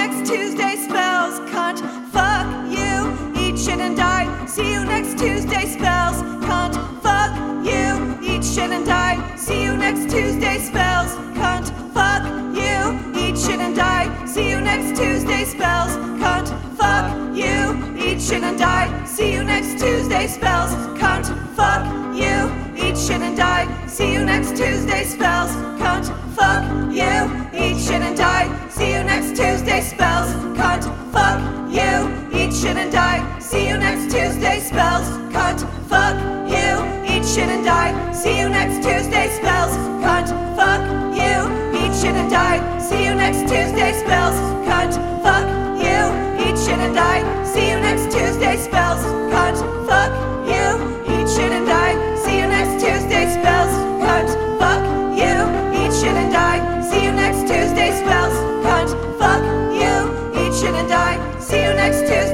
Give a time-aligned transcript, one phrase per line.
[0.00, 1.78] next Tuesday, spells, cunt,
[2.10, 2.46] fuck
[2.78, 2.94] you,
[3.38, 4.26] eat shit and die.
[4.46, 6.16] See you next Tuesday, spells,
[6.48, 7.32] cunt, fuck
[7.70, 7.86] you,
[8.26, 9.16] eat shit and die.
[9.36, 12.22] See you next Tuesday, spells, cunt, fuck
[12.62, 12.78] you,
[13.22, 14.06] eat shit and die.
[14.24, 15.92] See you next Tuesday, spells,
[16.22, 16.48] cunt,
[16.78, 17.04] fuck
[17.36, 17.58] you,
[18.02, 18.88] eat shit and die.
[19.04, 21.26] See you next Tuesday, spells, cunt,
[21.58, 21.84] fuck
[22.22, 22.36] you,
[22.82, 23.66] eat shit and die.
[23.86, 25.52] See you next Tuesday, spells,
[29.80, 33.38] Tuesday, spells, cunt, fuck you, eat shit and die.
[33.38, 36.16] See you next Tuesday, spells, cunt, fuck
[36.48, 38.12] you, eat shit and die.
[38.12, 40.82] See you next Tuesday, spells, cunt, fuck
[41.16, 42.78] you, eat shit and die.
[42.78, 44.36] See you next Tuesday, spells,
[44.68, 45.46] cunt, fuck
[45.80, 47.44] you, eat shit and die.
[47.44, 49.19] See you next Tuesday, spells,
[60.68, 61.18] and die.
[61.40, 62.29] See you next Tuesday,